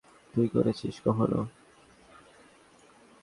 তুই 0.33 0.47
করেছিস 0.47 0.95
কখনো? 1.05 1.39